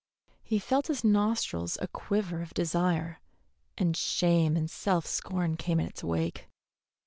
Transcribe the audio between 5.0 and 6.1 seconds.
scorn came in its